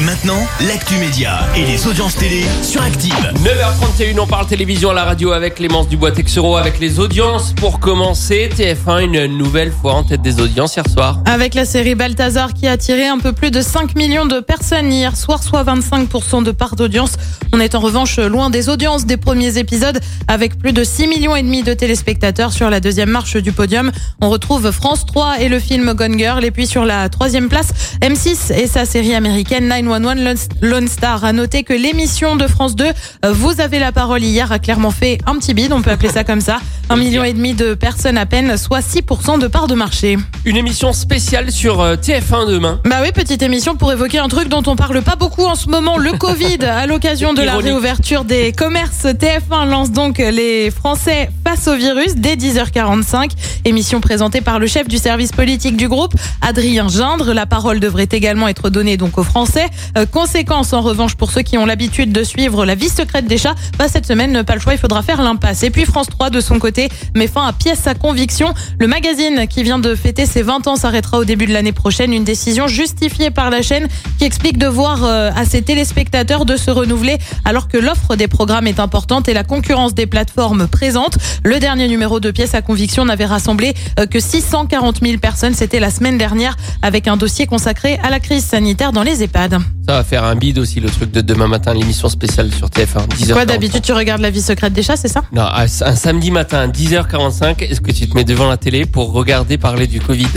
Et 0.00 0.04
maintenant, 0.04 0.46
l'actu 0.66 0.94
média 0.94 1.40
et 1.56 1.64
les 1.64 1.86
audiences 1.86 2.16
télé 2.16 2.44
sur 2.62 2.80
Active. 2.80 3.12
9h31, 3.12 4.20
on 4.20 4.26
parle 4.26 4.46
télévision 4.46 4.90
à 4.90 4.94
la 4.94 5.04
radio 5.04 5.32
avec 5.32 5.56
Clémence 5.56 5.88
Dubois-Texero, 5.88 6.56
avec 6.56 6.78
les 6.80 7.00
audiences. 7.00 7.52
Pour 7.54 7.80
commencer, 7.80 8.48
TF1 8.56 9.04
une 9.04 9.36
nouvelle 9.36 9.72
fois 9.72 9.94
en 9.94 10.04
tête 10.04 10.22
des 10.22 10.40
audiences 10.40 10.76
hier 10.76 10.88
soir. 10.88 11.18
Avec 11.26 11.54
la 11.54 11.64
série 11.64 11.94
Balthazar 11.94 12.54
qui 12.54 12.66
a 12.66 12.72
attiré 12.72 13.06
un 13.06 13.18
peu 13.18 13.32
plus 13.32 13.50
de 13.50 13.60
5 13.60 13.94
millions 13.94 14.26
de 14.26 14.40
personnes 14.40 14.92
hier 14.92 15.16
soir, 15.16 15.42
soit 15.42 15.64
25% 15.64 16.44
de 16.44 16.52
part 16.52 16.76
d'audience. 16.76 17.12
On 17.52 17.60
est 17.60 17.74
en 17.74 17.80
revanche 17.80 18.18
loin 18.18 18.48
des 18.48 18.68
audiences 18.68 19.04
des 19.04 19.16
premiers 19.16 19.58
épisodes 19.58 20.00
avec 20.28 20.58
plus 20.58 20.72
de 20.72 20.84
6 20.84 21.08
millions 21.08 21.36
et 21.36 21.42
demi 21.42 21.62
de 21.62 21.74
téléspectateurs 21.74 22.52
sur 22.52 22.70
la 22.70 22.80
deuxième 22.80 23.10
marche 23.10 23.36
du 23.36 23.52
podium. 23.52 23.90
On 24.22 24.30
retrouve 24.30 24.70
France 24.70 25.04
3 25.04 25.40
et 25.40 25.48
le 25.48 25.58
film 25.58 25.92
Gone 25.92 26.16
Girl 26.18 26.44
et 26.44 26.50
puis 26.50 26.66
sur 26.66 26.84
la 26.84 27.08
troisième 27.08 27.48
place, 27.48 27.68
M6 28.00 28.54
et 28.54 28.66
sa 28.66 28.86
série 28.86 29.14
américaine 29.14 29.66
911 29.98 30.48
Lone 30.62 30.88
Star. 30.88 31.24
A 31.24 31.32
noter 31.32 31.64
que 31.64 31.72
l'émission 31.72 32.36
de 32.36 32.46
France 32.46 32.76
2, 32.76 32.84
euh, 33.24 33.32
Vous 33.32 33.60
avez 33.60 33.78
la 33.78 33.92
parole 33.92 34.22
hier, 34.22 34.52
a 34.52 34.58
clairement 34.58 34.90
fait 34.90 35.18
un 35.26 35.36
petit 35.36 35.54
bide, 35.54 35.72
on 35.72 35.82
peut 35.82 35.90
appeler 35.90 36.10
ça 36.10 36.24
comme 36.24 36.40
ça. 36.40 36.60
Un 36.92 36.96
million 36.96 37.22
et 37.22 37.32
demi 37.32 37.54
de 37.54 37.74
personnes 37.74 38.18
à 38.18 38.26
peine, 38.26 38.56
soit 38.56 38.80
6% 38.80 39.38
de 39.38 39.46
part 39.46 39.68
de 39.68 39.76
marché. 39.76 40.18
Une 40.44 40.56
émission 40.56 40.92
spéciale 40.92 41.52
sur 41.52 41.80
euh, 41.80 41.94
TF1 41.94 42.50
demain. 42.50 42.80
Bah 42.84 42.96
oui, 43.00 43.12
petite 43.12 43.42
émission 43.42 43.76
pour 43.76 43.92
évoquer 43.92 44.18
un 44.18 44.26
truc 44.26 44.48
dont 44.48 44.64
on 44.66 44.74
parle 44.74 45.00
pas 45.00 45.14
beaucoup 45.14 45.44
en 45.44 45.54
ce 45.54 45.68
moment, 45.68 45.98
le 45.98 46.10
Covid. 46.18 46.58
À 46.64 46.88
l'occasion 46.88 47.32
de 47.32 47.42
la 47.42 47.52
Ironique. 47.52 47.66
réouverture 47.66 48.24
des 48.24 48.50
commerces, 48.50 49.04
TF1 49.04 49.68
lance 49.68 49.92
donc 49.92 50.18
les 50.18 50.72
Français 50.72 51.30
face 51.46 51.68
au 51.68 51.76
virus 51.76 52.16
dès 52.16 52.34
10h45. 52.34 53.30
Émission 53.64 54.00
présentée 54.00 54.40
par 54.40 54.58
le 54.58 54.66
chef 54.66 54.88
du 54.88 54.98
service 54.98 55.30
politique 55.30 55.76
du 55.76 55.86
groupe, 55.86 56.14
Adrien 56.40 56.88
Gindre. 56.88 57.32
La 57.34 57.46
parole 57.46 57.78
devrait 57.78 58.08
également 58.10 58.48
être 58.48 58.68
donnée 58.68 58.96
donc 58.96 59.16
aux 59.16 59.22
Français. 59.22 59.68
Euh, 59.96 60.06
conséquence 60.06 60.72
en 60.72 60.80
revanche 60.80 61.14
pour 61.14 61.30
ceux 61.30 61.42
qui 61.42 61.56
ont 61.56 61.66
l'habitude 61.66 62.10
de 62.10 62.24
suivre 62.24 62.66
la 62.66 62.74
vie 62.74 62.88
secrète 62.88 63.28
des 63.28 63.38
chats, 63.38 63.54
bah 63.78 63.86
cette 63.86 64.06
semaine 64.06 64.42
pas 64.42 64.54
le 64.54 64.60
choix, 64.60 64.72
il 64.72 64.78
faudra 64.80 65.02
faire 65.02 65.22
l'impasse. 65.22 65.62
Et 65.62 65.70
puis 65.70 65.84
France 65.84 66.08
3 66.08 66.30
de 66.30 66.40
son 66.40 66.58
côté 66.58 66.79
met 67.14 67.26
fin 67.26 67.46
à 67.46 67.52
pièce 67.52 67.86
à 67.86 67.94
conviction. 67.94 68.54
Le 68.78 68.86
magazine 68.86 69.46
qui 69.48 69.62
vient 69.62 69.78
de 69.78 69.94
fêter 69.94 70.26
ses 70.26 70.42
20 70.42 70.66
ans 70.66 70.76
s'arrêtera 70.76 71.18
au 71.18 71.24
début 71.24 71.46
de 71.46 71.52
l'année 71.52 71.72
prochaine. 71.72 72.12
Une 72.12 72.24
décision 72.24 72.68
justifiée 72.68 73.30
par 73.30 73.50
la 73.50 73.62
chaîne 73.62 73.88
qui 74.18 74.24
explique 74.24 74.58
devoir 74.58 75.04
euh, 75.04 75.30
à 75.34 75.44
ses 75.44 75.62
téléspectateurs 75.62 76.44
de 76.44 76.56
se 76.56 76.70
renouveler 76.70 77.18
alors 77.44 77.68
que 77.68 77.78
l'offre 77.78 78.16
des 78.16 78.28
programmes 78.28 78.66
est 78.66 78.80
importante 78.80 79.28
et 79.28 79.34
la 79.34 79.44
concurrence 79.44 79.94
des 79.94 80.06
plateformes 80.06 80.66
présente. 80.68 81.18
Le 81.44 81.58
dernier 81.58 81.88
numéro 81.88 82.20
de 82.20 82.30
pièce 82.30 82.54
à 82.54 82.62
conviction 82.62 83.04
n'avait 83.04 83.26
rassemblé 83.26 83.74
euh, 83.98 84.06
que 84.06 84.20
640 84.20 85.00
000 85.02 85.18
personnes. 85.18 85.54
C'était 85.54 85.80
la 85.80 85.90
semaine 85.90 86.18
dernière 86.18 86.56
avec 86.82 87.08
un 87.08 87.16
dossier 87.16 87.46
consacré 87.46 87.98
à 88.02 88.10
la 88.10 88.20
crise 88.20 88.44
sanitaire 88.44 88.92
dans 88.92 89.02
les 89.02 89.22
EHPAD. 89.22 89.60
Ça 89.86 89.94
va 89.96 90.04
faire 90.04 90.24
un 90.24 90.36
bide 90.36 90.58
aussi 90.58 90.78
le 90.78 90.88
truc 90.90 91.10
de 91.10 91.20
demain 91.20 91.48
matin, 91.48 91.74
l'émission 91.74 92.08
spéciale 92.08 92.52
sur 92.52 92.68
TF1. 92.68 93.08
10h45. 93.08 93.32
Quoi 93.32 93.44
d'habitude 93.46 93.82
tu 93.82 93.92
regardes 93.92 94.20
la 94.20 94.30
vie 94.30 94.42
secrète 94.42 94.72
des 94.72 94.82
chats, 94.82 94.96
c'est 94.96 95.08
ça? 95.08 95.22
Non, 95.32 95.42
un 95.50 95.66
samedi 95.66 96.30
matin, 96.30 96.68
10h45, 96.68 97.62
est-ce 97.64 97.80
que 97.80 97.90
tu 97.90 98.08
te 98.08 98.14
mets 98.14 98.24
devant 98.24 98.48
la 98.48 98.56
télé 98.56 98.86
pour 98.86 99.12
regarder 99.12 99.58
parler 99.58 99.86
du 99.86 100.00
Covid? 100.00 100.28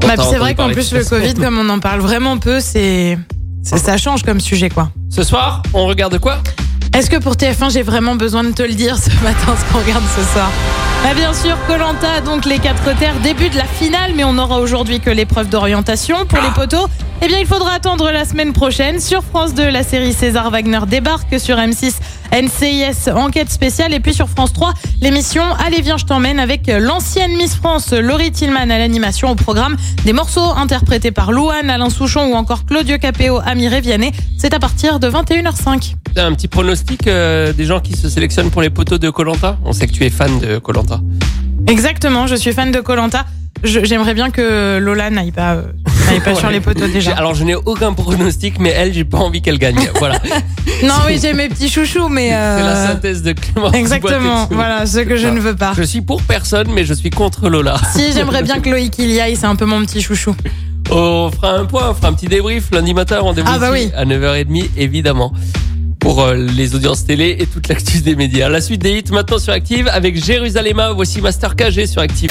Bah, 0.00 0.14
c'est 0.30 0.38
vrai 0.38 0.54
qu'en 0.54 0.70
plus 0.70 0.92
le. 0.92 1.04
Covid, 1.04 1.34
comme 1.34 1.58
on 1.58 1.68
en 1.68 1.78
parle 1.78 2.00
vraiment 2.00 2.38
peu, 2.38 2.60
c'est- 2.60 3.18
ça 3.62 3.96
change 3.96 4.22
comme 4.22 4.40
sujet 4.40 4.68
quoi. 4.70 4.90
Ce 5.08 5.22
soir, 5.22 5.62
on 5.72 5.86
regarde 5.86 6.18
quoi? 6.18 6.42
Est-ce 6.94 7.10
que 7.10 7.16
pour 7.16 7.34
TF1 7.34 7.72
j'ai 7.72 7.82
vraiment 7.82 8.14
besoin 8.14 8.44
de 8.44 8.52
te 8.52 8.62
le 8.62 8.74
dire 8.74 8.96
ce 8.96 9.10
matin 9.24 9.54
ce 9.58 9.72
qu'on 9.72 9.80
regarde 9.80 10.04
ce 10.16 10.22
soir 10.32 10.48
bah 11.02 11.12
bien 11.14 11.34
sûr, 11.34 11.58
Colanta, 11.66 12.22
donc 12.22 12.46
les 12.46 12.58
quatre 12.58 12.98
terres, 12.98 13.20
début 13.22 13.50
de 13.50 13.58
la 13.58 13.66
finale, 13.66 14.12
mais 14.16 14.24
on 14.24 14.32
n'aura 14.32 14.58
aujourd'hui 14.58 15.00
que 15.00 15.10
l'épreuve 15.10 15.50
d'orientation 15.50 16.24
pour 16.24 16.40
les 16.40 16.48
poteaux. 16.48 16.86
Eh 17.20 17.26
bien, 17.26 17.38
il 17.38 17.46
faudra 17.46 17.72
attendre 17.72 18.10
la 18.10 18.24
semaine 18.24 18.54
prochaine. 18.54 19.00
Sur 19.00 19.22
France 19.22 19.52
2, 19.52 19.68
la 19.68 19.82
série 19.82 20.14
César 20.14 20.50
Wagner 20.50 20.80
débarque. 20.86 21.38
Sur 21.38 21.58
M6, 21.58 21.96
NCIS, 22.32 23.10
enquête 23.14 23.50
spéciale. 23.50 23.92
Et 23.94 24.00
puis 24.00 24.14
sur 24.14 24.28
France 24.28 24.52
3, 24.52 24.74
l'émission 25.00 25.42
Allez, 25.64 25.80
viens, 25.80 25.96
je 25.96 26.04
t'emmène 26.04 26.38
avec 26.38 26.66
l'ancienne 26.66 27.36
Miss 27.36 27.54
France, 27.54 27.92
Laurie 27.92 28.32
Tillman 28.32 28.70
à 28.70 28.78
l'animation 28.78 29.30
au 29.30 29.34
programme. 29.34 29.76
Des 30.04 30.12
morceaux 30.12 30.52
interprétés 30.56 31.10
par 31.10 31.32
Louane, 31.32 31.70
Alain 31.70 31.90
Souchon 31.90 32.32
ou 32.32 32.34
encore 32.34 32.64
Claudio 32.64 32.98
Capéo, 32.98 33.40
Amiré 33.44 33.80
Vianney. 33.80 34.12
C'est 34.38 34.54
à 34.54 34.58
partir 34.58 35.00
de 35.00 35.08
21h05. 35.08 35.94
T'as 36.14 36.26
un 36.26 36.32
petit 36.34 36.48
pronostic 36.48 37.06
euh, 37.06 37.52
des 37.52 37.64
gens 37.64 37.80
qui 37.80 37.96
se 37.96 38.08
sélectionnent 38.08 38.50
pour 38.50 38.62
les 38.62 38.70
poteaux 38.70 38.98
de 38.98 39.10
Colanta? 39.10 39.58
On 39.64 39.72
sait 39.72 39.86
que 39.86 39.92
tu 39.92 40.04
es 40.04 40.10
fan 40.10 40.38
de 40.38 40.58
Colanta. 40.58 41.00
Exactement, 41.66 42.26
je 42.26 42.34
suis 42.34 42.52
fan 42.52 42.70
de 42.70 42.80
Colanta. 42.80 43.24
J'aimerais 43.62 44.14
bien 44.14 44.30
que 44.30 44.78
Lola 44.78 45.08
n'aille 45.10 45.32
pas, 45.32 45.56
euh, 46.06 46.10
n'aille 46.10 46.20
pas 46.20 46.34
sur 46.34 46.50
les 46.50 46.60
poteaux 46.60 46.86
déjà. 46.88 47.12
Alors 47.16 47.34
je 47.34 47.44
n'ai 47.44 47.54
aucun 47.54 47.92
pronostic, 47.92 48.58
mais 48.58 48.70
elle, 48.70 48.92
j'ai 48.92 49.04
pas 49.04 49.18
envie 49.18 49.42
qu'elle 49.42 49.58
gagne. 49.58 49.88
Voilà. 49.98 50.20
Non, 50.82 50.94
oui, 51.06 51.18
j'ai 51.22 51.32
mes 51.32 51.48
petits 51.48 51.70
chouchous, 51.70 52.08
mais. 52.08 52.28
C'est 52.28 52.34
la 52.34 52.76
euh, 52.76 52.86
synthèse 52.88 53.22
de 53.22 53.32
Clément. 53.32 53.72
Exactement, 53.72 54.48
voilà, 54.50 54.84
ce 54.86 54.98
que 54.98 55.16
je 55.16 55.28
ne 55.28 55.38
veux 55.38 55.54
pas. 55.54 55.72
Je 55.76 55.82
suis 55.82 56.00
pour 56.02 56.20
personne, 56.22 56.66
mais 56.74 56.84
je 56.84 56.92
suis 56.92 57.10
contre 57.10 57.48
Lola. 57.48 57.76
Si, 57.94 58.12
j'aimerais 58.12 58.42
bien 58.42 58.58
que 58.58 58.68
Loïc 58.68 58.98
il 58.98 59.10
y 59.10 59.20
aille, 59.20 59.36
c'est 59.36 59.46
un 59.46 59.56
peu 59.56 59.64
mon 59.66 59.80
petit 59.84 60.02
chouchou. 60.02 60.34
On 60.90 61.30
fera 61.30 61.52
un 61.52 61.64
point, 61.64 61.90
on 61.90 61.94
fera 61.94 62.08
un 62.08 62.12
petit 62.12 62.26
débrief 62.26 62.70
lundi 62.72 62.92
matin, 62.92 63.20
rendez-vous 63.20 63.48
Ah 63.50 63.58
bah 63.58 63.70
oui. 63.72 63.90
à 63.96 64.04
9h30 64.04 64.70
évidemment. 64.76 65.32
Pour 66.00 66.20
euh, 66.22 66.34
les 66.34 66.74
audiences 66.74 67.06
télé 67.06 67.36
et 67.38 67.46
toute 67.46 67.68
l'actu 67.68 68.00
des 68.00 68.14
médias. 68.14 68.50
La 68.50 68.60
suite 68.60 68.82
des 68.82 68.98
hits 68.98 69.10
maintenant 69.10 69.38
sur 69.38 69.54
Active 69.54 69.88
avec 69.88 70.22
Jérusalem. 70.22 70.82
Voici 70.94 71.22
Master 71.22 71.56
KG 71.56 71.86
sur 71.86 72.02
Active. 72.02 72.30